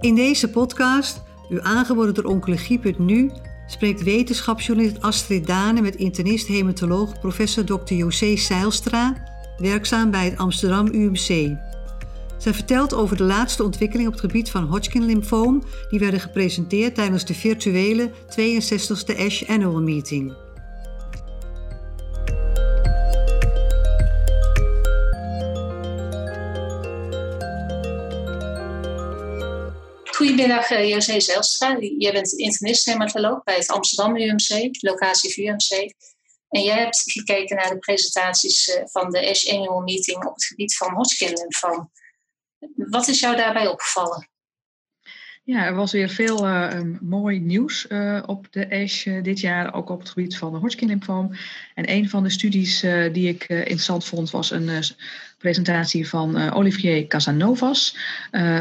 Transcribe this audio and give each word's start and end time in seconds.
In 0.00 0.14
deze 0.14 0.50
podcast, 0.50 1.22
u 1.48 1.60
aangeboden 1.60 2.14
door 2.14 2.24
Oncologie.nu, 2.24 3.30
spreekt 3.66 4.02
wetenschapsjournalist 4.02 5.00
Astrid 5.00 5.46
Dane 5.46 5.80
met 5.80 5.96
internist-hematoloog 5.96 7.20
professor 7.20 7.64
Dr. 7.64 7.94
José 7.94 8.36
Seilstra, 8.36 9.16
werkzaam 9.56 10.10
bij 10.10 10.24
het 10.24 10.38
Amsterdam 10.38 10.86
UMC. 10.86 11.56
Zij 12.38 12.54
vertelt 12.54 12.94
over 12.94 13.16
de 13.16 13.24
laatste 13.24 13.64
ontwikkelingen 13.64 14.12
op 14.12 14.20
het 14.20 14.30
gebied 14.30 14.50
van 14.50 14.64
Hodgkin-lymfoom, 14.64 15.62
die 15.90 15.98
werden 15.98 16.20
gepresenteerd 16.20 16.94
tijdens 16.94 17.24
de 17.24 17.34
virtuele 17.34 18.10
62e 18.10 19.18
ASH 19.18 19.48
Annual 19.48 19.82
Meeting. 19.82 20.32
Goedemiddag, 30.40 30.70
uh, 30.70 30.88
José 30.88 31.20
Zelstra. 31.20 31.76
Jij 31.98 32.12
bent 32.12 32.32
internist-hematoloog 32.32 33.42
bij 33.42 33.54
het 33.54 33.68
Amsterdam 33.68 34.16
UMC, 34.16 34.68
locatie 34.80 35.44
UMC. 35.44 35.94
En 36.48 36.62
jij 36.62 36.78
hebt 36.78 37.02
gekeken 37.12 37.56
naar 37.56 37.68
de 37.68 37.78
presentaties 37.78 38.68
uh, 38.68 38.82
van 38.84 39.10
de 39.10 39.30
ASH 39.30 39.52
Annual 39.52 39.80
Meeting 39.80 40.24
op 40.24 40.34
het 40.34 40.44
gebied 40.44 40.76
van 40.76 40.94
Hodgkin-lymfoom. 40.94 41.90
Wat 42.74 43.08
is 43.08 43.20
jou 43.20 43.36
daarbij 43.36 43.66
opgevallen? 43.66 44.30
Ja, 45.44 45.64
er 45.64 45.74
was 45.74 45.92
weer 45.92 46.08
veel 46.08 46.46
uh, 46.46 46.80
mooi 47.00 47.38
nieuws 47.38 47.86
op 48.26 48.46
de 48.50 48.70
ASH 48.70 49.04
dit 49.22 49.40
jaar, 49.40 49.74
ook 49.74 49.90
op 49.90 49.98
het 49.98 50.08
gebied 50.08 50.36
van 50.36 50.52
de 50.52 50.58
Hodgkin-lymfoom. 50.58 51.30
En 51.74 51.90
een 51.90 52.08
van 52.08 52.22
de 52.22 52.30
studies 52.30 52.80
die 53.12 53.28
ik 53.28 53.48
interessant 53.48 54.04
vond 54.04 54.30
was 54.30 54.50
een 54.50 54.82
presentatie 55.40 56.08
van 56.08 56.52
Olivier 56.52 57.06
Casanovas. 57.06 57.96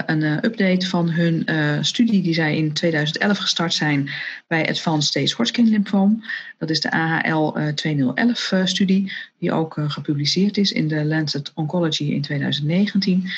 een 0.06 0.46
update 0.46 0.88
van 0.88 1.10
hun 1.10 1.46
studie 1.86 2.22
die 2.22 2.34
zij 2.34 2.58
in 2.58 2.74
2011 2.74 3.38
gestart 3.38 3.74
zijn 3.74 4.10
bij 4.48 4.70
Advanced 4.70 5.10
Stage 5.10 5.36
Hodgkin-lymfoom. 5.36 6.24
Dat 6.58 6.70
is 6.70 6.80
de 6.80 6.92
AHL 6.92 7.58
2011-studie, 7.58 9.12
die 9.40 9.52
ook 9.52 9.76
gepubliceerd 9.88 10.58
is 10.58 10.72
in 10.72 10.88
de 10.88 11.06
Lancet 11.06 11.52
Oncology 11.56 12.04
in 12.04 12.22
2019. 12.22 13.30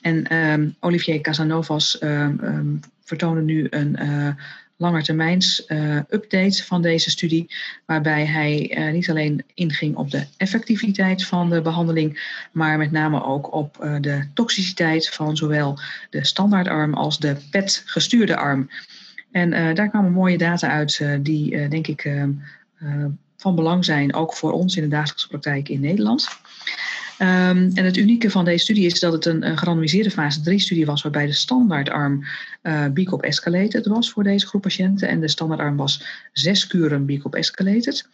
En 0.00 0.34
um, 0.34 0.76
Olivier 0.80 1.20
Casanovas 1.20 2.02
um, 2.02 2.40
um, 2.42 2.80
vertoonde 3.04 3.40
nu 3.40 3.66
een 3.70 3.98
langetermijns 4.78 5.64
uh, 5.66 5.96
update 5.96 6.64
van 6.64 6.82
deze 6.82 7.10
studie, 7.10 7.54
waarbij 7.86 8.26
hij 8.26 8.76
uh, 8.78 8.92
niet 8.92 9.10
alleen 9.10 9.44
inging 9.54 9.96
op 9.96 10.10
de 10.10 10.26
effectiviteit 10.36 11.26
van 11.26 11.50
de 11.50 11.62
behandeling, 11.62 12.36
maar 12.52 12.78
met 12.78 12.90
name 12.90 13.24
ook 13.24 13.52
op 13.52 13.78
uh, 13.82 13.96
de 14.00 14.28
toxiciteit 14.34 15.08
van 15.08 15.36
zowel 15.36 15.78
de 16.10 16.24
standaardarm 16.24 16.94
als 16.94 17.18
de 17.18 17.36
PET-gestuurde 17.50 18.36
arm. 18.36 18.70
En 19.30 19.74
daar 19.74 19.88
kwamen 19.88 20.12
mooie 20.12 20.38
data 20.38 20.68
uit 20.68 21.04
die, 21.20 21.68
denk 21.68 21.86
ik, 21.86 22.12
van 23.36 23.54
belang 23.54 23.84
zijn, 23.84 24.14
ook 24.14 24.34
voor 24.34 24.52
ons 24.52 24.76
in 24.76 24.82
de 24.82 24.88
dagelijkse 24.88 25.28
praktijk 25.28 25.68
in 25.68 25.80
Nederland. 25.80 26.28
Um, 27.22 27.70
en 27.74 27.84
het 27.84 27.96
unieke 27.96 28.30
van 28.30 28.44
deze 28.44 28.64
studie 28.64 28.86
is 28.86 29.00
dat 29.00 29.12
het 29.12 29.24
een, 29.24 29.46
een 29.46 29.58
gerandomiseerde 29.58 30.10
fase 30.10 30.40
3-studie 30.40 30.86
was, 30.86 31.02
waarbij 31.02 31.26
de 31.26 31.32
standaardarm 31.32 32.24
uh, 32.62 32.86
BICOP 32.86 33.22
escalated 33.22 33.86
was 33.86 34.10
voor 34.10 34.22
deze 34.22 34.46
groep 34.46 34.62
patiënten. 34.62 35.08
En 35.08 35.20
de 35.20 35.28
standaardarm 35.28 35.76
was 35.76 36.04
zes 36.32 36.66
kuren 36.66 37.06
BICOP 37.06 37.34
escalated. 37.34 38.08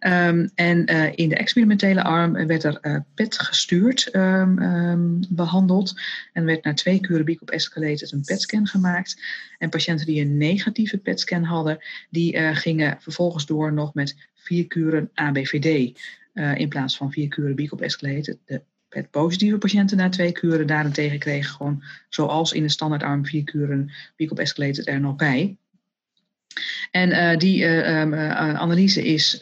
Um, 0.00 0.50
en 0.54 0.92
uh, 0.92 1.12
in 1.14 1.28
de 1.28 1.36
experimentele 1.36 2.02
arm 2.02 2.46
werd 2.46 2.64
er 2.64 2.78
uh, 2.82 2.96
PET 3.14 3.38
gestuurd 3.38 4.14
um, 4.14 5.20
behandeld. 5.28 6.00
En 6.32 6.44
werd 6.44 6.64
na 6.64 6.74
twee 6.74 7.00
kuren 7.00 7.24
BICOP 7.24 7.50
escalated 7.50 8.12
een 8.12 8.24
PET-scan 8.24 8.66
gemaakt. 8.66 9.22
En 9.58 9.68
patiënten 9.68 10.06
die 10.06 10.20
een 10.20 10.36
negatieve 10.36 10.98
PET-scan 10.98 11.44
hadden, 11.44 11.78
die 12.10 12.54
gingen 12.54 12.96
vervolgens 13.00 13.46
door 13.46 13.72
nog 13.72 13.94
met 13.94 14.16
vier 14.34 14.66
kuren 14.66 15.10
ABVD. 15.14 15.98
Uh, 16.34 16.58
in 16.58 16.68
plaats 16.68 16.96
van 16.96 17.12
vier 17.12 17.28
kuren 17.28 17.54
BICOP. 17.54 17.78
De 17.78 18.62
PET-positieve 18.88 19.58
patiënten 19.58 19.96
na 19.96 20.08
twee 20.08 20.32
kuren 20.32 20.66
daarentegen 20.66 21.18
kregen 21.18 21.50
gewoon, 21.50 21.82
zoals 22.08 22.52
in 22.52 22.62
de 22.62 22.68
standaardarm, 22.68 23.26
vier 23.26 23.44
kuren 23.44 23.90
BICOP 24.16 24.38
er 24.38 25.00
nog 25.00 25.16
bij. 25.16 25.56
En 26.90 27.10
uh, 27.10 27.36
die 27.36 27.62
uh, 27.62 28.00
um, 28.00 28.14
analyse 28.14 29.04
is 29.04 29.40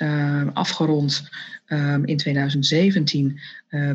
afgerond 0.52 1.28
um, 1.68 2.04
in 2.04 2.16
2017 2.16 3.40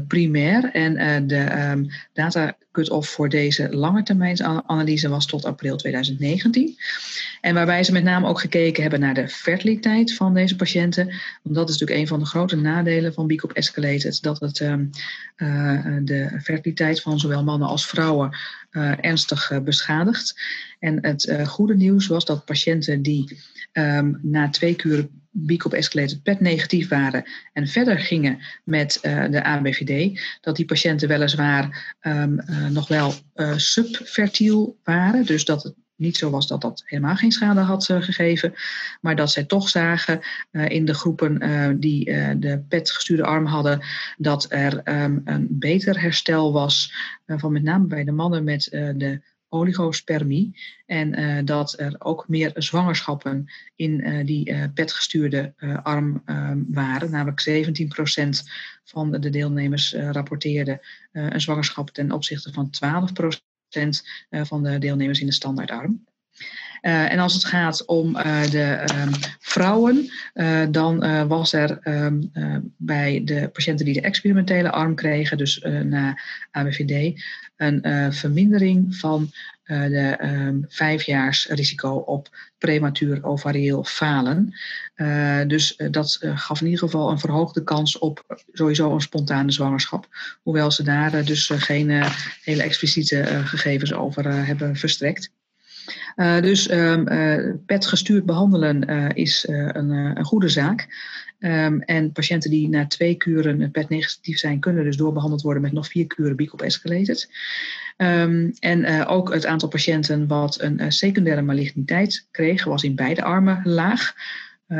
primair. 0.07 0.69
En 0.71 1.27
de 1.27 1.69
um, 1.71 1.87
data 2.13 2.57
cut-off 2.71 3.09
voor 3.09 3.29
deze 3.29 3.75
langetermijnsanalyse 3.75 5.09
was 5.09 5.25
tot 5.25 5.45
april 5.45 5.75
2019. 5.75 6.75
En 7.41 7.53
waarbij 7.53 7.83
ze 7.83 7.91
met 7.91 8.03
name 8.03 8.27
ook 8.27 8.39
gekeken 8.39 8.81
hebben 8.81 8.99
naar 8.99 9.13
de 9.13 9.27
fertiliteit 9.27 10.13
van 10.13 10.33
deze 10.33 10.55
patiënten. 10.55 11.05
Want 11.43 11.55
dat 11.55 11.69
is 11.69 11.77
natuurlijk 11.77 11.99
een 11.99 12.07
van 12.07 12.19
de 12.19 12.25
grote 12.25 12.55
nadelen 12.55 13.13
van 13.13 13.27
BICOP 13.27 13.51
Escalated. 13.51 14.21
Dat 14.21 14.39
het 14.39 14.59
um, 14.59 14.89
uh, 15.37 15.97
de 16.01 16.39
fertiliteit 16.43 17.01
van 17.01 17.19
zowel 17.19 17.43
mannen 17.43 17.67
als 17.67 17.87
vrouwen 17.87 18.37
ernstig 19.01 19.61
beschadigt. 19.63 20.41
En 20.79 20.97
het 21.01 21.35
goede 21.45 21.75
nieuws 21.75 22.07
was 22.07 22.25
dat 22.25 22.45
patiënten 22.45 23.01
die 23.01 23.37
na 24.21 24.49
twee 24.49 24.75
kuren 24.75 25.22
BICOP 25.35 25.73
escalated 25.73 26.23
PET 26.23 26.39
negatief 26.39 26.89
waren 26.89 27.23
en 27.53 27.67
verder 27.67 27.99
gingen 27.99 28.39
met 28.63 28.99
uh, 29.01 29.29
de 29.29 29.43
ABVD, 29.43 30.19
dat 30.41 30.55
die 30.55 30.65
patiënten 30.65 31.07
weliswaar 31.07 31.95
um, 32.01 32.39
uh, 32.39 32.67
nog 32.67 32.87
wel 32.87 33.13
uh, 33.35 33.57
subfertiel 33.57 34.77
waren. 34.83 35.25
Dus 35.25 35.45
dat 35.45 35.63
het 35.63 35.73
niet 35.95 36.17
zo 36.17 36.29
was 36.29 36.47
dat 36.47 36.61
dat 36.61 36.81
helemaal 36.85 37.15
geen 37.15 37.31
schade 37.31 37.59
had 37.59 37.85
gegeven, 37.85 38.53
maar 39.01 39.15
dat 39.15 39.31
zij 39.31 39.43
toch 39.43 39.69
zagen 39.69 40.19
in 40.51 40.85
de 40.85 40.93
groepen 40.93 41.39
die 41.79 42.05
de 42.39 42.63
PET 42.67 42.91
gestuurde 42.91 43.23
arm 43.23 43.45
hadden, 43.45 43.81
dat 44.17 44.45
er 44.49 44.81
um, 45.03 45.21
een 45.25 45.47
beter 45.49 46.01
herstel 46.01 46.53
was 46.53 46.93
van 47.25 47.51
met 47.51 47.63
name 47.63 47.85
bij 47.85 48.03
de 48.03 48.11
mannen 48.11 48.43
met 48.43 48.67
de 48.71 49.21
oligospermie. 49.53 50.59
En 50.85 51.19
uh, 51.19 51.45
dat 51.45 51.79
er 51.79 51.95
ook 51.97 52.27
meer 52.27 52.51
zwangerschappen 52.55 53.51
in 53.75 54.07
uh, 54.07 54.25
die 54.25 54.49
uh, 54.49 54.63
PET-gestuurde 54.73 55.53
arm 55.83 56.23
waren. 56.67 57.11
Namelijk 57.11 57.49
17% 57.49 58.49
van 58.83 59.11
de 59.11 59.29
deelnemers 59.29 59.93
rapporteerden 59.93 60.79
een 61.11 61.41
zwangerschap 61.41 61.89
ten 61.89 62.11
opzichte 62.11 62.53
van 62.53 62.69
12% 62.69 63.89
van 64.29 64.63
de 64.63 64.77
deelnemers 64.77 65.19
in 65.19 65.25
de 65.25 65.33
standaardarm. 65.33 66.03
Uh, 66.83 67.11
en 67.11 67.19
als 67.19 67.33
het 67.33 67.45
gaat 67.45 67.85
om 67.85 68.15
uh, 68.15 68.43
de 68.49 68.85
um, 68.95 69.11
vrouwen, 69.39 70.11
uh, 70.33 70.65
dan 70.71 71.27
was 71.27 71.53
er 71.53 71.79
um, 71.83 72.31
bij 72.77 73.21
de 73.25 73.49
patiënten 73.53 73.85
die 73.85 73.93
de 73.93 74.01
experimentele 74.01 74.71
arm 74.71 74.95
kregen, 74.95 75.37
dus 75.37 75.65
na 75.83 76.19
ABVD, 76.51 77.21
een 77.57 78.13
vermindering 78.13 78.95
van 78.95 79.31
de 79.65 80.17
um, 80.21 80.65
vijfjaars 80.67 81.47
risico 81.47 81.93
op 81.95 82.29
prematuur 82.57 83.23
ovarieel 83.23 83.83
falen. 83.83 84.53
dus 85.47 85.75
dat 85.91 86.19
gaf 86.21 86.59
in 86.59 86.65
ieder 86.65 86.83
geval 86.83 87.11
een 87.11 87.19
verhoogde 87.19 87.63
kans 87.63 87.97
op 87.97 88.41
sowieso 88.51 88.93
een 88.93 89.01
spontane 89.01 89.51
zwangerschap. 89.51 90.07
Hoewel 90.41 90.71
ze 90.71 90.83
daar 90.83 91.25
dus 91.25 91.51
geen 91.53 92.03
hele 92.43 92.63
expliciete 92.63 93.41
gegevens 93.45 93.93
over 93.93 94.45
hebben 94.45 94.75
verstrekt. 94.75 95.32
Uh, 96.15 96.41
dus 96.41 96.71
um, 96.71 97.09
uh, 97.09 97.53
PET 97.65 97.85
gestuurd 97.85 98.25
behandelen 98.25 98.89
uh, 98.89 99.09
is 99.13 99.45
een, 99.47 99.89
een, 99.89 100.23
goede 100.23 100.49
zaak. 100.49 100.87
Um, 101.39 101.81
en 101.81 102.11
patiënten 102.11 102.49
die 102.49 102.69
na 102.69 102.87
twee 102.87 103.15
kuren 103.15 103.71
PET 103.71 103.89
negatief 103.89 104.37
zijn, 104.37 104.59
kunnen 104.59 104.83
dus 104.83 104.97
doorbehandeld 104.97 105.41
worden 105.41 105.61
met 105.61 105.71
nog 105.71 105.87
vier 105.87 106.07
kuren 106.07 106.35
BICOP 106.35 106.61
escalated. 106.61 107.29
Um, 107.97 108.53
en 108.59 109.05
ook 109.07 109.33
het 109.33 109.45
aantal 109.45 109.69
patiënten 109.69 110.27
wat 110.27 110.61
een 110.61 110.91
secundaire 110.91 111.41
maligniteit 111.41 112.27
kreeg, 112.31 112.63
was 112.63 112.83
in 112.83 112.95
beide 112.95 113.23
armen 113.23 113.61
laag. 113.63 114.13
3,2% 114.67 114.75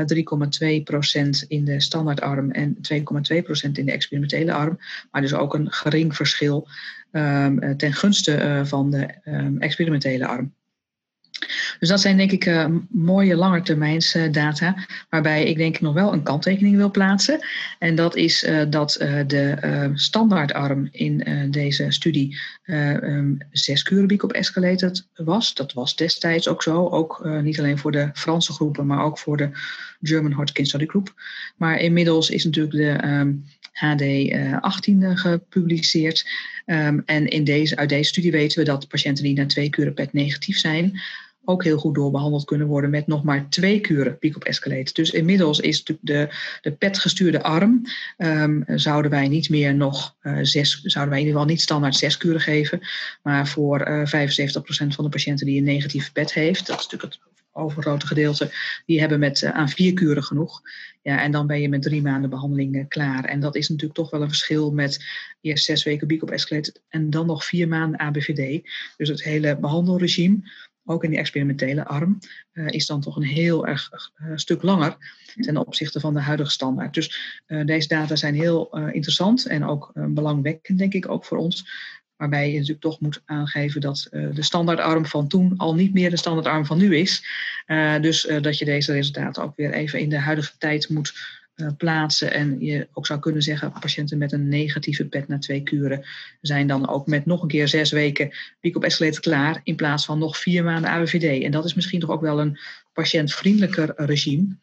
in 1.48 1.66
de 1.66 1.82
standaardarm 1.82 2.52
en 2.52 2.76
2,2% 2.76 3.72
in 3.72 3.86
de 3.86 3.92
experimentele 3.92 4.54
arm. 4.54 4.80
Maar 5.12 5.22
dus 5.22 5.34
ook 5.34 5.54
een 5.54 5.72
gering 5.72 6.16
verschil 6.16 6.68
ten 7.78 7.94
gunste 7.94 8.62
van 8.66 8.92
de 8.92 9.06
experimentele 9.60 10.28
arm. 10.28 10.54
Dus 11.80 11.90
dat 11.90 12.02
zijn 12.02 12.18
denk 12.18 12.32
ik 12.32 12.46
uh, 12.46 12.66
mooie 12.90 13.36
langetermijns 13.36 14.16
uh, 14.16 14.32
data, 14.32 14.76
waarbij 15.10 15.44
ik 15.46 15.58
denk 15.58 15.76
ik 15.76 15.82
nog 15.82 15.94
wel 15.94 16.14
een 16.14 16.24
kanttekening 16.24 16.76
wil 16.76 16.92
plaatsen. 16.92 17.40
En 17.80 17.96
dat 17.96 18.16
is 18.16 18.44
uh, 18.44 18.62
dat 18.70 18.92
de 19.28 19.92
standaardarm 19.94 20.88
in 20.92 21.48
deze 21.52 21.92
studie 21.92 22.38
um, 22.66 23.38
zes 23.52 23.84
kuren 23.84 24.24
op 24.24 24.32
escalated 24.32 25.08
was. 25.14 25.54
Dat 25.54 25.74
was 25.74 25.96
destijds 25.96 26.48
ook 26.48 26.64
zo, 26.64 26.88
ook 26.88 27.30
niet 27.42 27.60
alleen 27.60 27.78
voor 27.78 27.92
de 27.92 28.10
Franse 28.14 28.54
groepen, 28.54 28.86
maar 28.86 29.04
ook 29.04 29.18
voor 29.18 29.38
de 29.38 29.50
German 30.02 30.32
Hodgkin 30.32 30.66
Study 30.66 30.86
Group. 30.86 31.14
Maar 31.58 31.80
inmiddels 31.80 32.30
is 32.30 32.44
natuurlijk 32.44 32.76
de 32.76 33.08
um, 33.08 33.46
HD18 33.74 35.14
gepubliceerd. 35.14 36.26
Um, 36.66 37.04
en 37.06 37.28
in 37.28 37.44
deze, 37.44 37.76
uit 37.76 37.90
deze 37.90 38.10
studie 38.10 38.32
weten 38.32 38.60
we 38.60 38.66
dat 38.66 38.88
patiënten 38.88 39.24
die 39.24 39.36
na 39.36 39.46
twee 39.46 39.70
kuren 39.70 40.10
negatief 40.12 40.58
zijn, 40.58 41.02
ook 41.46 41.64
heel 41.64 41.78
goed 41.78 41.96
doorbehandeld 41.96 42.46
kunnen 42.46 42.68
worden 42.68 42.90
met 42.90 43.08
nog 43.08 43.24
maar 43.24 43.50
twee 43.50 43.80
kuren 43.80 44.18
piek 44.18 44.36
op. 44.36 44.44
Dus 44.94 45.12
inmiddels 45.12 45.60
is 45.60 45.84
de, 45.84 46.30
de 46.62 46.72
PET-gestuurde 46.72 47.44
arm, 47.44 47.82
um, 48.18 48.64
zouden 48.68 49.12
wij 49.12 49.28
niet 49.28 49.50
meer 49.50 49.76
nog 49.76 50.16
uh, 50.22 50.38
zes, 50.42 50.82
zouden 50.82 51.14
wij 51.14 51.22
in 51.22 51.26
ieder 51.26 51.40
geval 51.40 51.56
niet 51.56 51.62
standaard 51.62 51.96
zes 51.96 52.18
kuren 52.18 52.42
geven, 52.42 52.80
maar 53.24 53.48
voor 53.48 53.88
uh, 53.88 54.24
eh, 54.24 54.30
75% 54.30 54.88
van 54.88 55.04
de 55.04 55.10
patiënten 55.10 55.46
die 55.46 55.58
een 55.58 55.64
negatieve 55.64 56.12
PET 56.12 56.34
heeft, 56.34 56.68
dat 56.68 56.80
is 56.80 56.84
natuurlijk 56.84 57.14
het 57.14 57.34
overgrote 57.52 58.08
gedeelte, 58.08 58.52
die 58.86 59.00
hebben 59.00 59.20
met 59.20 59.42
uh, 59.42 59.50
aan 59.50 59.70
vier 59.70 59.94
kuren 59.94 60.24
genoeg. 60.24 60.62
Ja, 61.02 61.22
en 61.22 61.32
dan 61.32 61.48
ben 61.48 61.62
je 61.62 61.70
met 61.70 61.82
drie 61.82 62.02
maanden 62.02 62.30
behandeling 62.30 62.88
klaar. 62.88 63.26
En 63.26 63.40
dat 63.40 63.56
is 63.56 63.70
natuurlijk 63.70 64.00
toch 64.00 64.10
wel 64.10 64.22
een 64.22 64.28
verschil 64.28 64.72
met 64.72 65.06
eerst 65.42 65.66
zes 65.66 65.84
weken 65.84 66.08
biek 66.08 66.24
op 66.24 66.32
en 66.90 67.10
dan 67.10 67.26
nog 67.26 67.46
vier 67.46 67.68
maanden 67.68 68.00
ABVD. 68.00 68.70
Dus 68.98 69.10
het 69.10 69.24
hele 69.24 69.58
behandelregime 69.58 70.42
ook 70.86 71.04
in 71.04 71.10
die 71.10 71.20
experimentele 71.20 71.86
arm, 71.86 72.20
uh, 72.54 72.68
is 72.68 72.86
dan 72.86 73.02
toch 73.02 73.16
een 73.16 73.24
heel 73.24 73.68
erg 73.68 73.90
uh, 73.92 74.32
stuk 74.36 74.62
langer 74.62 74.98
ten 75.42 75.58
opzichte 75.58 76.00
van 76.00 76.14
de 76.14 76.20
huidige 76.20 76.52
standaard. 76.52 76.94
Dus 76.94 77.42
uh, 77.48 77.66
deze 77.66 77.88
data 77.88 78.16
zijn 78.16 78.36
heel 78.36 78.78
interessant 78.92 79.46
en 79.46 79.66
ook 79.66 79.92
belangwekkend, 79.94 80.78
denk 80.78 80.94
ik, 80.94 81.10
ook 81.10 81.26
voor 81.26 81.38
ons. 81.38 81.68
Waarbij 82.16 82.48
je 82.48 82.54
natuurlijk 82.54 82.82
toch 82.82 83.00
moet 83.00 83.22
aangeven 83.26 83.82
dat 83.82 84.08
de 84.12 84.44
standaardarm 84.44 85.06
van 85.06 85.28
toen 85.28 85.54
al 85.58 85.76
niet 85.76 85.94
meer 85.94 86.10
de 86.10 86.18
standaardarm 86.18 86.66
van 86.66 86.78
nu 86.78 86.96
is. 86.98 87.26
dus 88.02 88.28
dat 88.42 88.58
je 88.58 88.66
deze 88.66 88.92
resultaten 88.94 89.44
ook 89.44 89.56
weer 89.56 89.74
even 89.74 90.00
in 90.00 90.10
de 90.10 90.20
huidige 90.20 90.58
tijd 90.58 90.90
moet 90.90 91.42
plaatsen. 91.78 92.34
En 92.34 92.60
je 92.60 92.88
ook 92.94 93.06
zou 93.06 93.20
kunnen 93.20 93.42
zeggen, 93.42 93.72
patiënten 93.80 94.18
met 94.18 94.32
een 94.32 94.48
negatieve 94.48 95.06
PET 95.06 95.28
na 95.28 95.38
twee 95.38 95.64
kuren 95.64 96.04
zijn 96.42 96.68
dan 96.68 96.90
ook 96.90 97.08
met 97.08 97.26
nog 97.26 97.42
een 97.42 97.48
keer 97.48 97.68
zes 97.68 97.92
weken 97.92 98.32
piek 98.60 98.76
op 98.76 98.86
klaar 99.20 99.62
in 99.64 99.76
plaats 99.76 100.06
van 100.06 100.20
nog 100.20 100.38
vier 100.38 100.64
maanden 100.64 100.90
ABVD. 100.90 101.44
En 101.44 101.52
dat 101.52 101.66
is 101.66 101.74
misschien 101.74 102.00
toch 102.00 102.10
ook 102.10 102.22
wel 102.22 102.40
een 102.40 102.60
patiëntvriendelijker 102.94 103.94
regime. 103.96 104.58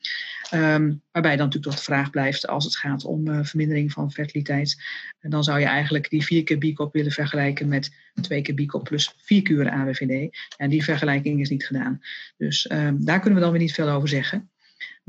Um, 0.55 1.03
waarbij 1.13 1.37
dan 1.37 1.47
natuurlijk 1.47 1.65
toch 1.65 1.75
de 1.75 1.93
vraag 1.93 2.11
blijft 2.11 2.47
als 2.47 2.65
het 2.65 2.77
gaat 2.77 3.05
om 3.05 3.29
uh, 3.29 3.45
vermindering 3.45 3.93
van 3.93 4.13
fertiliteit. 4.13 4.83
Dan 5.21 5.45
zou 5.45 5.61
je 5.61 5.67
eigenlijk 5.67 6.11
die 6.11 6.25
vier 6.25 6.43
keer 6.43 6.59
BICOP 6.59 6.93
willen 6.93 7.13
vergelijken 7.13 7.69
met 7.69 7.91
twee 8.21 8.43
keer 8.43 8.55
BICOP 8.55 8.85
plus 8.85 9.15
vier 9.17 9.43
kuren 9.43 9.73
ABVD. 9.73 10.37
En 10.57 10.71
die 10.71 10.85
vergelijking 10.85 11.41
is 11.41 11.49
niet 11.49 11.67
gedaan. 11.67 12.01
Dus 12.37 12.71
um, 12.71 13.05
daar 13.05 13.21
kunnen 13.21 13.39
we 13.39 13.45
dan 13.45 13.53
weer 13.53 13.63
niet 13.63 13.75
veel 13.75 13.89
over 13.89 14.09
zeggen. 14.09 14.51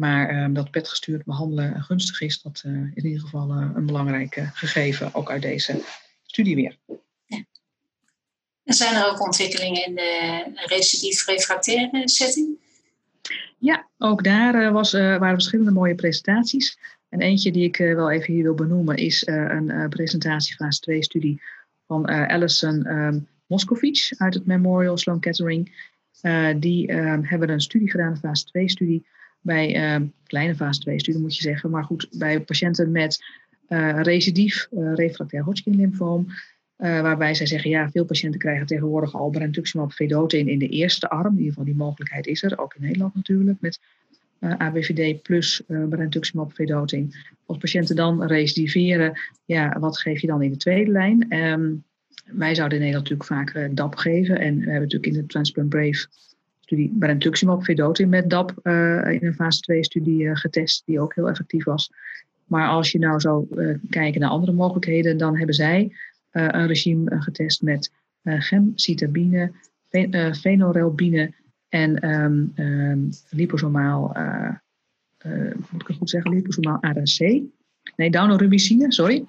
Maar 0.01 0.44
um, 0.44 0.53
dat 0.53 0.71
petgestuurd 0.71 1.25
behandelen 1.25 1.83
gunstig 1.83 2.21
is, 2.21 2.42
dat 2.42 2.63
uh, 2.65 2.74
is 2.74 3.03
in 3.03 3.06
ieder 3.06 3.21
geval 3.21 3.51
uh, 3.51 3.69
een 3.75 3.86
belangrijk 3.86 4.50
gegeven, 4.53 5.13
ook 5.13 5.31
uit 5.31 5.42
deze 5.42 5.83
studie 6.25 6.56
weer. 6.56 6.77
Ja. 7.25 7.44
En 8.63 8.74
zijn 8.74 8.95
er 8.95 9.06
ook 9.06 9.21
ontwikkelingen 9.21 9.86
in 9.86 9.95
de 9.95 10.44
recidief-refractaire 10.53 12.09
setting? 12.09 12.57
Ja, 13.57 13.89
ook 13.98 14.24
daar 14.24 14.71
was, 14.71 14.92
waren 14.92 15.33
verschillende 15.33 15.71
mooie 15.71 15.95
presentaties. 15.95 16.77
En 17.09 17.21
eentje 17.21 17.51
die 17.51 17.63
ik 17.63 17.77
wel 17.77 18.12
even 18.12 18.33
hier 18.33 18.44
wil 18.44 18.56
benoemen 18.56 18.95
is 18.95 19.27
een 19.27 19.89
presentatie 19.89 20.56
fase 20.56 20.80
2 20.80 21.03
studie 21.03 21.42
van 21.88 22.07
Alison 22.07 22.88
um, 22.88 23.27
Moscovic 23.45 24.13
uit 24.18 24.33
het 24.33 24.45
Memorial 24.45 24.98
Sloan 24.98 25.19
Kettering. 25.19 25.89
die 26.56 26.92
um, 26.92 27.24
hebben 27.24 27.50
een 27.50 27.62
studie 27.62 27.92
gedaan, 27.92 28.12
een 28.12 28.18
fase 28.18 28.45
2 28.45 28.69
studie, 28.69 29.06
bij 29.41 29.95
uh, 29.99 30.07
kleine 30.25 30.55
fase 30.55 30.79
2 30.79 30.99
studie 30.99 31.21
moet 31.21 31.35
je 31.35 31.41
zeggen, 31.41 31.69
maar 31.69 31.83
goed, 31.83 32.07
bij 32.11 32.41
patiënten 32.41 32.91
met 32.91 33.23
uh, 33.69 33.99
recidief 34.01 34.67
uh, 34.71 34.93
refractair 34.93 35.43
Hodgkin 35.43 35.75
lymfoom, 35.75 36.25
uh, 36.27 37.01
waarbij 37.01 37.33
zij 37.33 37.45
zeggen, 37.45 37.69
ja, 37.69 37.89
veel 37.89 38.05
patiënten 38.05 38.39
krijgen 38.39 38.65
tegenwoordig 38.65 39.15
al 39.15 39.29
brentuximab 39.29 39.93
vedotin 39.93 40.47
in 40.47 40.59
de 40.59 40.67
eerste 40.67 41.09
arm, 41.09 41.31
in 41.31 41.38
ieder 41.38 41.49
geval 41.49 41.65
die 41.65 41.75
mogelijkheid 41.75 42.27
is 42.27 42.43
er, 42.43 42.59
ook 42.59 42.75
in 42.75 42.81
Nederland 42.81 43.15
natuurlijk, 43.15 43.61
met 43.61 43.79
ABVD 44.57 45.21
plus 45.21 45.61
uh, 45.67 45.88
brentuximab 45.88 46.53
vedotin. 46.53 47.13
Als 47.45 47.57
patiënten 47.57 47.95
dan 47.95 48.23
recidiveren, 48.25 49.19
ja, 49.45 49.79
wat 49.79 49.99
geef 49.99 50.21
je 50.21 50.27
dan 50.27 50.41
in 50.41 50.51
de 50.51 50.57
tweede 50.57 50.91
lijn? 50.91 51.33
Um, 51.38 51.83
wij 52.25 52.55
zouden 52.55 52.77
in 52.77 52.83
Nederland 52.83 53.09
natuurlijk 53.09 53.55
vaak 53.55 53.75
DAP 53.75 53.95
geven 53.95 54.39
en 54.39 54.55
we 54.55 54.63
hebben 54.63 54.81
natuurlijk 54.81 55.05
in 55.05 55.13
de 55.13 55.25
Transplant 55.25 55.69
Brave 55.69 56.07
studie 56.71 56.95
brentuximab 57.00 57.63
vedotin 57.63 58.09
met 58.09 58.29
DAP 58.29 58.59
uh, 58.63 59.12
in 59.12 59.25
een 59.25 59.33
fase 59.33 59.62
2 59.62 59.83
studie 59.83 60.23
uh, 60.23 60.35
getest, 60.35 60.83
die 60.85 61.00
ook 61.00 61.15
heel 61.15 61.29
effectief 61.29 61.63
was. 61.63 61.91
Maar 62.45 62.68
als 62.68 62.91
je 62.91 63.00
nou 63.00 63.19
zou 63.19 63.45
uh, 63.56 63.77
kijken 63.89 64.21
naar 64.21 64.29
andere 64.29 64.51
mogelijkheden, 64.51 65.18
dan 65.18 65.38
hebben 65.38 65.56
zij 65.56 65.91
een 66.31 66.68
regime 66.68 67.21
getest 67.21 67.62
met 67.62 67.91
gemcitabine, 68.23 69.51
fenorelbine 70.39 71.33
en 71.69 72.09
um, 72.09 72.53
liposomaal, 73.29 74.15
moet 75.69 75.81
ik 75.81 75.88
het 75.88 75.97
goed 75.97 76.09
zeggen, 76.09 76.33
liposomaal 76.33 76.81
ADC. 76.81 77.19
Nee, 77.95 78.12
daunorubicine, 78.12 78.91
sorry. 78.91 79.25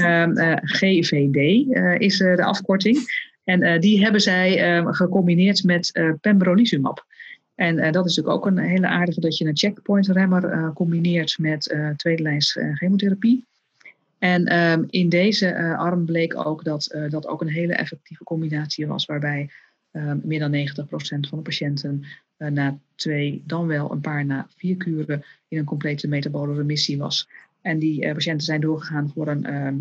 Um, 0.00 0.34
GVD 0.62 1.66
is 2.00 2.18
de 2.18 2.44
afkorting. 2.44 2.98
En 3.46 3.62
uh, 3.62 3.80
die 3.80 4.02
hebben 4.02 4.20
zij 4.20 4.78
uh, 4.78 4.92
gecombineerd 4.92 5.64
met 5.64 5.90
uh, 5.92 6.12
pembrolizumab. 6.20 7.06
En 7.54 7.76
dat 7.76 8.06
is 8.06 8.16
natuurlijk 8.16 8.36
ook 8.36 8.46
een 8.46 8.58
hele 8.58 8.86
aardige 8.86 9.20
dat 9.20 9.38
je 9.38 9.44
een 9.44 9.56
checkpoint 9.56 10.06
remmer 10.06 10.72
combineert 10.74 11.38
met 11.38 11.74
lijns 12.02 12.58
chemotherapie. 12.74 13.44
En 14.18 14.58
um, 14.58 14.84
in 14.90 15.08
deze 15.08 15.76
arm 15.76 16.04
bleek 16.04 16.46
ook 16.46 16.64
dat 16.64 16.96
dat 17.08 17.26
ook 17.26 17.40
een 17.40 17.48
hele 17.48 17.74
effectieve 17.74 18.24
combinatie 18.24 18.86
was, 18.86 19.06
waarbij 19.06 19.50
ehm, 19.90 20.18
meer 20.22 20.38
dan 20.38 20.52
90% 20.54 21.28
van 21.28 21.38
de 21.38 21.42
patiënten 21.42 22.04
na 22.36 22.78
twee, 22.94 23.42
dan 23.46 23.66
wel 23.66 23.92
een 23.92 24.00
paar 24.00 24.24
na 24.24 24.46
vier 24.56 24.76
kuren 24.76 25.24
in 25.48 25.58
een 25.58 25.64
complete 25.64 26.08
metabole 26.08 26.54
remissie 26.54 26.98
was. 26.98 27.28
En 27.60 27.78
die 27.78 28.12
patiënten 28.12 28.46
zijn 28.46 28.60
doorgegaan 28.60 29.10
voor 29.14 29.28
een 29.28 29.54
um, 29.54 29.80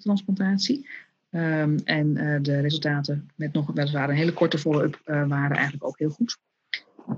transplantatie. 0.00 0.86
Um, 1.32 1.78
en 1.84 2.16
uh, 2.16 2.36
de 2.42 2.60
resultaten 2.60 3.30
met 3.36 3.52
nog 3.52 3.66
weliswaar 3.74 4.08
een 4.08 4.14
hele 4.14 4.32
korte 4.32 4.58
follow-up 4.58 5.00
uh, 5.06 5.28
waren 5.28 5.56
eigenlijk 5.56 5.84
ook 5.84 5.98
heel 5.98 6.10
goed. 6.10 6.38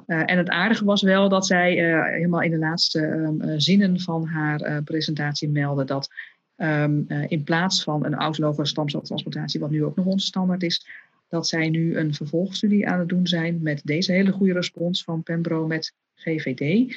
Uh, 0.06 0.22
en 0.26 0.38
het 0.38 0.48
aardige 0.48 0.84
was 0.84 1.02
wel 1.02 1.28
dat 1.28 1.46
zij 1.46 1.74
helemaal 2.12 2.42
in 2.42 2.50
de 2.50 2.58
laatste 2.58 3.00
um, 3.00 3.60
zinnen 3.60 4.00
van 4.00 4.26
haar 4.26 4.82
presentatie 4.82 5.48
meldde 5.48 5.84
dat 5.84 6.08
um, 6.56 7.06
in 7.08 7.44
plaats 7.44 7.82
van 7.82 8.04
een 8.04 8.14
autologe 8.14 8.64
stamceltransplantatie, 8.64 9.60
wat 9.60 9.70
nu 9.70 9.84
ook 9.84 9.96
nog 9.96 10.06
onze 10.06 10.26
standaard 10.26 10.62
is, 10.62 10.86
dat 11.28 11.48
zij 11.48 11.68
nu 11.68 11.96
een 11.96 12.14
vervolgstudie 12.14 12.88
aan 12.88 12.98
het 12.98 13.08
doen 13.08 13.26
zijn 13.26 13.62
met 13.62 13.80
deze 13.84 14.12
hele 14.12 14.32
goede 14.32 14.52
respons 14.52 15.04
van 15.04 15.22
Pembro 15.22 15.66
met 15.66 15.94
GVD. 16.14 16.94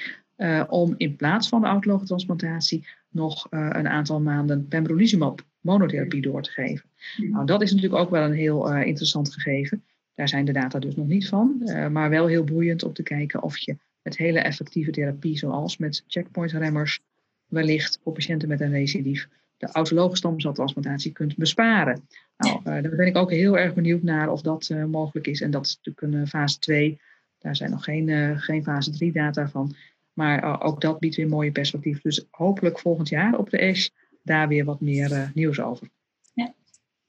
om 0.70 0.94
in 0.98 1.16
plaats 1.16 1.50
van 1.50 1.62
de 1.62 1.68
autologe 1.68 2.06
transplantatie 2.06 2.88
nog 3.10 3.48
een 3.50 3.88
aantal 3.88 4.22
maanden 4.22 4.68
pembrolizumab 4.68 5.44
monotherapie 5.66 6.22
door 6.22 6.42
te 6.42 6.52
geven. 6.52 6.90
Nou, 7.18 7.46
dat 7.46 7.62
is 7.62 7.74
natuurlijk 7.74 8.02
ook 8.02 8.10
wel 8.10 8.24
een 8.24 8.34
heel 8.34 8.74
uh, 8.74 8.86
interessant 8.86 9.34
gegeven. 9.34 9.84
Daar 10.16 10.30
zijn 10.30 10.46
de 10.46 10.52
data 10.52 10.80
dus 10.80 10.96
nog 10.96 11.08
niet 11.08 11.28
van, 11.28 11.62
uh, 11.62 11.88
maar 11.88 12.10
wel 12.10 12.28
heel 12.28 12.44
boeiend 12.44 12.84
om 12.84 12.94
te 12.94 13.04
kijken 13.04 13.44
of 13.44 13.58
je 13.58 13.78
met 14.02 14.18
hele 14.18 14.40
effectieve 14.40 14.92
therapie, 14.92 15.38
zoals 15.38 15.78
met 15.78 16.04
checkpoint-remmers, 16.08 17.00
wellicht 17.46 18.00
voor 18.04 18.14
patiënten 18.14 18.48
met 18.48 18.62
een 18.62 18.72
recidief 18.72 19.28
de 19.58 19.68
autologe 19.72 20.16
stamceltransplantatie 20.16 21.12
kunt 21.12 21.36
besparen. 21.36 22.08
Nou, 22.38 22.58
uh, 22.58 22.64
daar 22.64 22.96
ben 22.96 23.08
ik 23.08 23.18
ook 23.18 23.32
heel 23.32 23.58
erg 23.58 23.74
benieuwd 23.74 24.02
naar 24.02 24.30
of 24.30 24.42
dat 24.42 24.70
mogelijk 24.88 25.28
is. 25.28 25.42
En 25.42 25.52
dat 25.52 25.66
is 25.66 25.80
natuurlijk 25.82 26.16
een 26.16 26.28
fase 26.28 26.60
2. 26.60 27.00
Daar 27.40 27.56
zijn 27.56 27.72
nog 27.72 27.84
geen, 27.84 28.40
geen 28.40 28.64
fase 28.64 28.92
3 28.92 29.12
data 29.12 29.48
van. 29.48 29.76
Maar 30.14 30.62
ook 30.62 30.82
dat 30.82 31.00
biedt 31.00 31.16
weer 31.16 31.28
mooie 31.28 31.52
perspectief. 31.52 32.02
Dus 32.02 32.26
hopelijk 32.30 32.80
volgend 32.80 33.10
jaar 33.10 33.38
op 33.38 33.50
de 33.50 33.62
ASH 33.62 33.90
daar 34.26 34.48
weer 34.48 34.66
wat 34.66 34.82
meer 34.82 35.32
nieuws 35.34 35.60
over. 35.60 35.90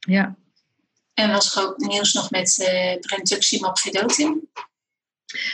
Ja. 0.06 0.36
En 1.14 1.30
was 1.30 1.56
er 1.56 1.62
ook 1.62 1.78
nieuws 1.78 2.12
nog 2.12 2.30
met 2.30 2.58
uh, 2.58 3.00
brentuximab 3.00 3.78
vedotin? 3.78 4.48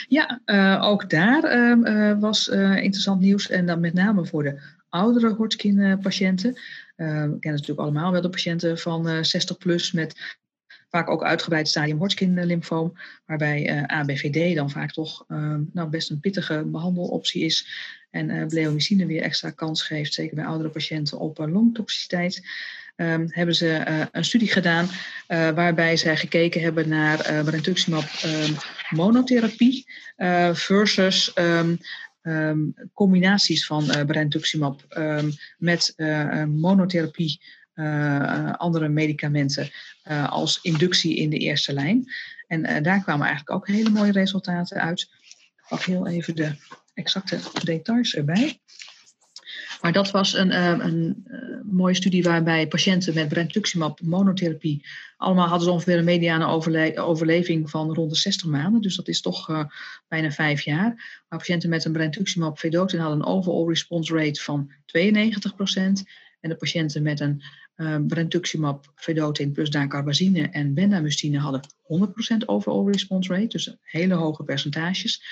Ja, 0.08 0.40
uh, 0.46 0.82
ook 0.82 1.10
daar 1.10 1.56
uh, 1.56 2.20
was 2.20 2.48
interessant 2.48 3.20
nieuws. 3.20 3.50
En 3.50 3.66
dan 3.66 3.80
met 3.80 3.94
name 3.94 4.26
voor 4.26 4.42
de 4.42 4.60
oudere 4.88 5.34
Hodgkin-patiënten. 5.34 6.52
we 6.96 7.04
kennen 7.14 7.38
natuurlijk 7.40 7.78
allemaal 7.78 8.12
wel 8.12 8.20
de 8.20 8.28
patiënten 8.28 8.78
van 8.78 9.24
60 9.24 9.58
plus 9.58 9.92
met 9.92 10.36
vaak 10.92 11.10
ook 11.10 11.24
uitgebreid 11.24 11.68
stadium 11.68 11.98
Hodgkin-lymfoom, 11.98 12.92
waarbij 13.26 13.84
ABVD 13.86 14.54
dan 14.56 14.70
vaak 14.70 14.92
toch 14.92 15.24
nou, 15.72 15.88
best 15.88 16.10
een 16.10 16.20
pittige 16.20 16.64
behandeloptie 16.66 17.44
is. 17.44 17.66
En 18.12 18.28
uh, 18.28 18.46
bleomycine 18.46 19.06
weer 19.06 19.22
extra 19.22 19.50
kans 19.50 19.82
geeft, 19.82 20.14
zeker 20.14 20.34
bij 20.34 20.44
oudere 20.44 20.70
patiënten, 20.70 21.18
op 21.18 21.38
longtoxiciteit. 21.38 22.42
Um, 22.96 23.26
hebben 23.28 23.54
ze 23.54 24.06
een 24.12 24.24
studie 24.24 24.48
gedaan 24.48 24.88
waarbij 25.26 25.96
zij 25.96 26.16
gekeken 26.16 26.60
hebben 26.60 26.88
naar 26.88 27.30
uh, 27.30 27.44
brentuximab 27.44 28.04
um, 28.24 28.56
monotherapie 28.90 29.86
versus 30.52 31.32
combinaties 32.94 33.66
van 33.66 34.06
brentuximab 34.06 34.82
met 35.58 35.94
monotherapie 36.48 37.40
andere 38.56 38.88
medicamenten 38.88 39.70
als 40.28 40.58
inductie 40.62 41.16
in 41.16 41.30
de 41.30 41.38
eerste 41.38 41.72
lijn. 41.72 42.12
En 42.46 42.82
daar 42.82 43.02
kwamen 43.02 43.26
eigenlijk 43.26 43.56
ook 43.56 43.66
hele 43.66 43.90
mooie 43.90 44.12
resultaten 44.12 44.80
uit. 44.80 45.00
Ik 45.00 45.64
pak 45.68 45.82
heel 45.82 46.06
even 46.06 46.36
de 46.36 46.54
exacte 46.94 47.38
details 47.64 48.14
erbij. 48.14 48.60
Maar 49.80 49.92
dat 49.92 50.10
was 50.10 50.34
een, 50.34 50.56
een, 50.84 51.24
eh, 51.26 51.38
mooie 51.62 51.94
studie 51.94 52.22
waarbij 52.22 52.68
patiënten 52.68 53.14
met 53.14 53.28
brentuximab 53.28 54.00
monotherapie 54.00 54.86
allemaal 55.22 55.46
hadden 55.46 55.66
ze 55.66 55.72
ongeveer 55.72 55.98
een 55.98 56.04
mediane 56.04 56.46
overleving 56.96 57.70
van 57.70 57.94
rond 57.94 58.10
de 58.10 58.16
60 58.16 58.46
maanden. 58.46 58.80
Dus 58.80 58.96
dat 58.96 59.08
is 59.08 59.20
toch 59.20 59.68
bijna 60.08 60.30
vijf 60.30 60.60
jaar. 60.60 61.22
Maar 61.28 61.38
patiënten 61.38 61.68
met 61.68 61.84
een 61.84 61.92
brentuximab 61.92 62.58
vedotin 62.58 62.98
hadden 62.98 63.18
een 63.18 63.26
overall 63.26 63.68
response 63.68 64.14
rate 64.14 64.42
van 64.42 64.72
92%. 64.86 66.02
En 66.42 66.48
de 66.48 66.56
patiënten 66.56 67.02
met 67.02 67.20
een 67.20 67.42
uh, 67.76 67.96
brentuximab 68.06 68.92
vedotin 68.94 69.52
plus 69.52 69.70
dacarbazine 69.70 70.48
en 70.48 70.74
bendamustine 70.74 71.38
hadden 71.38 71.60
100% 72.40 72.46
overall 72.46 72.90
response 72.90 73.32
rate. 73.32 73.46
Dus 73.46 73.76
hele 73.82 74.14
hoge 74.14 74.44
percentages. 74.44 75.22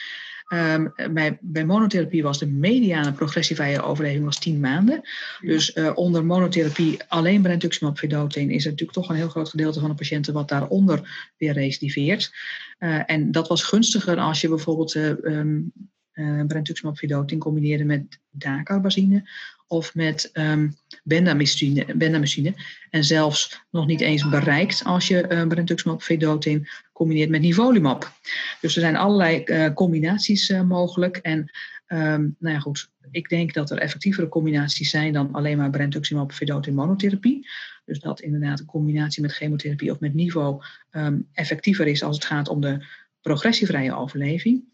Um, 0.52 0.92
bij, 1.12 1.38
bij, 1.40 1.64
monotherapie 1.64 2.22
was 2.22 2.38
de 2.38 2.46
mediane 2.46 3.12
progressievrije 3.12 3.82
overleving 3.82 4.24
was 4.24 4.38
10 4.38 4.60
maanden. 4.60 5.00
Dus 5.40 5.76
uh, 5.76 5.90
onder 5.94 6.24
monotherapie 6.24 6.98
alleen 7.08 7.42
brentuximab 7.42 7.98
vedotin 7.98 8.50
is 8.50 8.64
er 8.64 8.70
natuurlijk 8.70 8.98
toch 8.98 9.08
een 9.08 9.16
heel 9.16 9.28
groot 9.28 9.48
gedeelte 9.48 9.80
van 9.80 9.88
de 9.88 9.94
patiënten 9.94 10.34
wat 10.34 10.48
daaronder 10.48 11.30
weer 11.36 11.52
recidiveert. 11.52 12.32
Uh, 12.78 13.02
en 13.06 13.32
dat 13.32 13.48
was 13.48 13.62
gunstiger 13.62 14.18
als 14.18 14.40
je 14.40 14.48
bijvoorbeeld 14.48 14.94
uh, 14.94 15.08
um, 15.08 15.72
brentuximab 16.46 16.98
vedotin 16.98 17.38
combineerde 17.38 17.84
met 17.84 18.18
dacarbazine 18.30 19.28
of 19.70 19.94
met 19.94 20.30
um, 20.32 20.76
En 22.90 23.04
zelfs 23.04 23.62
nog 23.70 23.86
niet 23.86 24.00
eens 24.00 24.28
bereikt 24.28 24.84
als 24.84 25.08
je 25.08 25.26
uh, 25.28 25.46
brentuximab 25.46 26.02
vedotin 26.02 26.68
combineert 26.92 27.30
met 27.30 27.40
nivolumab. 27.40 28.12
Dus 28.60 28.74
er 28.74 28.80
zijn 28.80 28.96
allerlei 28.96 29.42
uh, 29.44 29.72
combinaties 29.74 30.48
uh, 30.48 30.62
mogelijk. 30.62 31.16
En 31.16 31.38
um, 31.86 32.36
nou 32.38 32.54
ja, 32.54 32.58
goed, 32.58 32.90
ik 33.10 33.28
denk 33.28 33.54
dat 33.54 33.70
er 33.70 33.78
effectievere 33.78 34.28
combinaties 34.28 34.90
zijn 34.90 35.12
dan 35.12 35.32
alleen 35.32 35.56
maar 35.56 35.70
brentuximab 35.70 36.32
vedotin 36.32 36.74
monotherapie. 36.74 37.48
Dus 37.84 38.00
dat 38.00 38.20
inderdaad 38.20 38.60
een 38.60 38.66
combinatie 38.66 39.22
met 39.22 39.32
chemotherapie 39.32 39.90
of 39.90 40.00
met 40.00 40.14
nivo 40.14 40.62
um, 40.92 41.28
effectiever 41.32 41.86
is 41.86 42.02
als 42.02 42.16
het 42.16 42.24
gaat 42.24 42.48
om 42.48 42.60
de 42.60 42.84
progressievrije 43.20 43.96
overleving. 43.96 44.64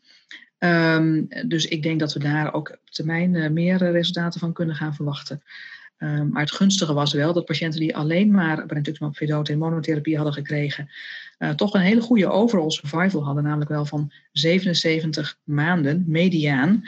Um, 0.58 1.28
dus 1.46 1.66
ik 1.66 1.82
denk 1.82 2.00
dat 2.00 2.12
we 2.12 2.18
daar 2.18 2.54
ook 2.54 2.68
op 2.70 2.90
termijn 2.90 3.34
uh, 3.34 3.50
meer 3.50 3.76
resultaten 3.76 4.40
van 4.40 4.52
kunnen 4.52 4.74
gaan 4.74 4.94
verwachten. 4.94 5.42
Um, 5.98 6.28
maar 6.28 6.42
het 6.42 6.52
gunstige 6.52 6.92
was 6.92 7.12
wel 7.12 7.32
dat 7.32 7.44
patiënten 7.44 7.80
die 7.80 7.96
alleen 7.96 8.30
maar 8.30 8.66
brentuximab 8.66 9.16
vedotin 9.16 9.58
monotherapie 9.58 10.16
hadden 10.16 10.34
gekregen, 10.34 10.90
uh, 11.38 11.50
toch 11.50 11.74
een 11.74 11.80
hele 11.80 12.00
goede 12.00 12.30
overall 12.30 12.70
survival 12.70 13.24
hadden, 13.24 13.44
namelijk 13.44 13.70
wel 13.70 13.84
van 13.84 14.12
77 14.32 15.38
maanden 15.44 16.04
mediaan. 16.06 16.82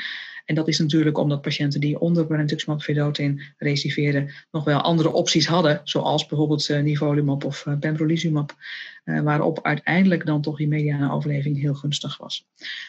En 0.49 0.55
dat 0.55 0.69
is 0.69 0.79
natuurlijk 0.79 1.19
omdat 1.19 1.41
patiënten 1.41 1.81
die 1.81 2.01
onder 2.01 2.27
brentuximab 2.27 2.83
vedotin 2.83 3.43
reciveerden 3.59 4.31
nog 4.51 4.65
wel 4.65 4.81
andere 4.81 5.13
opties 5.13 5.47
hadden, 5.47 5.81
zoals 5.85 6.27
bijvoorbeeld 6.27 6.69
uh, 6.69 6.81
nivolumab 6.81 7.45
of 7.45 7.67
uh, 7.67 7.79
pembrolizumab, 7.79 8.57
uh, 9.05 9.21
waarop 9.21 9.63
uiteindelijk 9.63 10.27
dan 10.27 10.43
toch 10.43 10.57
die 10.57 10.69
mediane 10.69 11.13
overleving 11.13 11.61
heel 11.61 11.75
gunstig 11.75 12.17
was. 12.17 12.47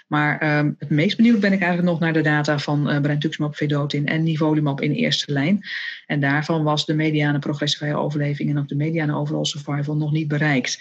Maar 0.08 0.58
um, 0.60 0.76
het 0.78 0.90
meest 0.90 1.18
benieuwd 1.18 1.40
ben 1.40 1.54
ik 1.54 1.60
eigenlijk 1.60 1.90
nog 1.92 2.00
naar 2.00 2.14
de 2.14 2.22
data 2.22 2.60
van 2.60 2.90
uh, 2.90 3.02
brentuximab 3.02 3.56
vedotin 3.56 4.06
en 4.06 4.24
nivolumab 4.24 4.82
in 4.82 4.92
eerste 4.92 5.32
lijn. 5.32 5.62
En 6.06 6.20
daarvan 6.20 6.64
was 6.64 6.86
de 6.86 6.94
mediane 6.94 7.40
progressievrije 7.40 7.98
overleving 7.98 8.50
en 8.50 8.58
ook 8.58 8.68
de 8.68 8.76
mediane 8.76 9.16
overall 9.16 9.46
survival 9.46 9.96
nog 9.96 10.12
niet 10.12 10.28
bereikt. 10.28 10.80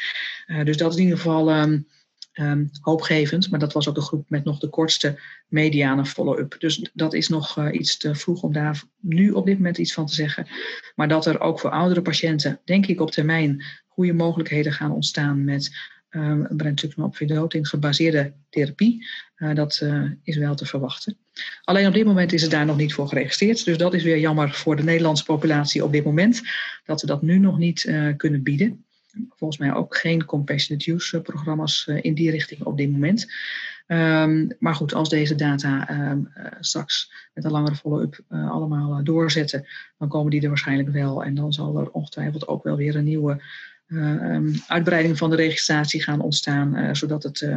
dus 0.64 0.76
dat 0.76 0.92
is 0.92 0.98
in 0.98 1.02
ieder 1.02 1.18
geval 1.18 1.60
um, 1.60 1.86
um, 2.40 2.70
hoopgevend. 2.80 3.50
Maar 3.50 3.58
dat 3.58 3.72
was 3.72 3.88
ook 3.88 3.94
de 3.94 4.00
groep 4.00 4.30
met 4.30 4.44
nog 4.44 4.58
de 4.58 4.68
kortste 4.68 5.20
mediane 5.48 6.04
follow-up. 6.04 6.56
Dus 6.58 6.90
dat 6.92 7.14
is 7.14 7.28
nog 7.28 7.58
uh, 7.58 7.68
iets 7.72 7.96
te 7.96 8.14
vroeg 8.14 8.42
om 8.42 8.52
daar 8.52 8.82
nu 9.00 9.30
op 9.30 9.46
dit 9.46 9.56
moment 9.56 9.78
iets 9.78 9.92
van 9.92 10.06
te 10.06 10.14
zeggen. 10.14 10.46
Maar 10.94 11.08
dat 11.08 11.26
er 11.26 11.40
ook 11.40 11.60
voor 11.60 11.70
oudere 11.70 12.02
patiënten, 12.02 12.60
denk 12.64 12.86
ik 12.86 13.00
op 13.00 13.10
termijn, 13.10 13.64
goede 13.88 14.12
mogelijkheden 14.12 14.72
gaan 14.72 14.92
ontstaan 14.92 15.44
met 15.44 15.76
um, 16.10 16.46
brentuximab 16.56 17.16
vedotin 17.16 17.66
gebaseerde 17.66 18.32
therapie. 18.50 19.06
Uh, 19.36 19.54
dat 19.54 19.80
uh, 19.82 20.10
is 20.22 20.36
wel 20.36 20.54
te 20.54 20.66
verwachten. 20.66 21.16
Alleen 21.64 21.86
op 21.86 21.94
dit 21.94 22.04
moment 22.04 22.32
is 22.32 22.42
het 22.42 22.50
daar 22.50 22.66
nog 22.66 22.76
niet 22.76 22.94
voor 22.94 23.08
geregistreerd. 23.08 23.64
Dus 23.64 23.76
dat 23.76 23.94
is 23.94 24.02
weer 24.02 24.18
jammer 24.18 24.50
voor 24.50 24.76
de 24.76 24.82
Nederlandse 24.82 25.24
populatie 25.24 25.84
op 25.84 25.92
dit 25.92 26.04
moment. 26.04 26.42
Dat 26.84 27.00
we 27.00 27.06
dat 27.06 27.22
nu 27.22 27.38
nog 27.38 27.58
niet 27.58 27.92
kunnen 28.16 28.42
bieden 28.42 28.86
volgens 29.36 29.60
mij 29.60 29.74
ook 29.74 29.96
geen 29.96 30.24
compassionate 30.24 30.92
use 30.92 31.16
eh, 31.16 31.22
programma's 31.22 31.86
eh, 31.86 31.98
in 32.02 32.14
die 32.14 32.30
richting 32.30 32.62
op 32.62 32.76
dit 32.76 32.90
moment. 32.90 33.32
Um, 33.86 34.50
maar 34.58 34.74
goed, 34.74 34.94
als 34.94 35.08
deze 35.08 35.34
data 35.34 35.90
um, 36.10 36.32
uh, 36.36 36.44
straks 36.60 37.12
met 37.34 37.44
een 37.44 37.50
langere 37.50 37.74
follow-up 37.74 38.20
uh, 38.30 38.50
allemaal 38.50 38.98
uh, 38.98 39.04
doorzetten, 39.04 39.66
dan 39.98 40.08
komen 40.08 40.30
die 40.30 40.42
er 40.42 40.48
waarschijnlijk 40.48 40.88
wel. 40.88 41.24
En 41.24 41.34
dan 41.34 41.52
zal 41.52 41.78
er 41.78 41.90
ongetwijfeld 41.90 42.48
ook 42.48 42.62
wel 42.64 42.76
weer 42.76 42.96
een 42.96 43.04
nieuwe 43.04 43.42
um, 43.86 44.54
uitbreiding 44.66 45.18
van 45.18 45.30
de 45.30 45.36
registratie 45.36 46.02
gaan 46.02 46.20
ontstaan, 46.20 46.96
zodat 46.96 47.22
het 47.22 47.48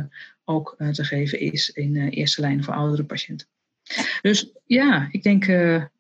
ook 0.46 0.76
te 0.92 1.04
geven 1.04 1.40
is 1.40 1.70
in 1.70 1.96
eerste 1.96 2.42
lijn 2.42 2.64
voor 2.64 2.74
oudere 2.74 3.04
patiënten. 3.04 3.48
Dus 4.22 4.52
ja, 4.66 5.08
ik 5.12 5.24
denk 5.24 5.48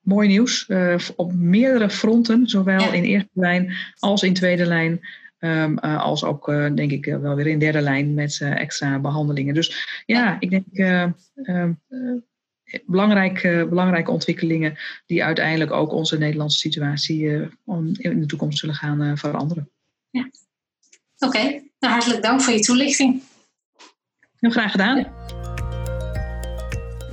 mooi 0.02 0.28
nieuws 0.28 0.68
op 1.16 1.34
meerdere 1.34 1.90
fronten, 1.90 2.48
zowel 2.48 2.94
in 2.94 3.04
eerste 3.04 3.30
lijn 3.34 3.74
als 4.00 4.24
in 4.24 4.34
tweede 4.34 4.66
lijn. 4.66 5.00
Um, 5.44 5.78
uh, 5.82 6.04
als 6.04 6.24
ook, 6.24 6.48
uh, 6.48 6.74
denk 6.76 6.92
ik, 6.92 7.06
uh, 7.06 7.18
wel 7.18 7.36
weer 7.36 7.48
in 7.48 7.60
derde 7.60 7.82
lijn 7.82 8.14
met 8.14 8.42
extra 8.42 9.00
behandelingen. 9.00 9.54
Dus 9.54 10.04
ja, 10.06 10.38
ik 10.40 10.50
denk 10.50 10.66
ehm, 10.74 11.72
belangrijk, 12.86 13.66
belangrijke 13.70 14.12
ontwikkelingen 14.12 14.78
die 15.06 15.24
uiteindelijk 15.24 15.72
ook 15.72 15.92
onze 15.92 16.18
Nederlandse 16.18 16.60
situatie 16.60 17.26
in 17.98 18.20
de 18.20 18.26
toekomst 18.26 18.60
zullen 18.60 18.76
gaan 18.76 19.18
veranderen. 19.18 19.70
Ja. 20.10 20.30
Oké, 21.18 21.38
okay. 21.38 21.72
nou, 21.80 21.94
hartelijk 21.94 22.24
dank 22.24 22.42
voor 22.42 22.54
je 22.54 22.60
toelichting. 22.60 23.22
Heel 24.40 24.52
graag 24.52 24.72
gedaan. 24.72 25.08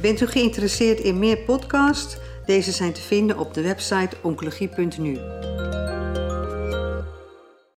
Bent 0.01 0.21
u 0.21 0.27
geïnteresseerd 0.27 1.01
in 1.01 1.19
meer 1.19 1.39
podcasts? 1.39 2.19
Deze 2.47 2.73
zijn 2.73 2.93
te 2.93 3.01
vinden 3.01 3.39
op 3.39 3.55
de 3.55 3.63
website 3.63 4.17
oncologie.nu. 4.23 5.19